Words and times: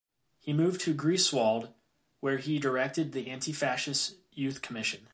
He 0.39 0.51
moved 0.51 0.81
to 0.81 0.95
Greifswald, 0.95 1.73
where 2.21 2.39
he 2.39 2.57
directed 2.57 3.11
the 3.11 3.25
antifascist 3.25 4.15
youth 4.31 4.63
commission. 4.63 5.07